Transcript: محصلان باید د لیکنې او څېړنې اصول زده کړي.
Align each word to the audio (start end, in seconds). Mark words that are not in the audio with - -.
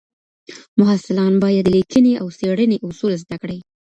محصلان 0.79 1.33
باید 1.43 1.63
د 1.65 1.69
لیکنې 1.77 2.13
او 2.21 2.27
څېړنې 2.37 2.77
اصول 2.87 3.11
زده 3.23 3.35
کړي. 3.41 3.59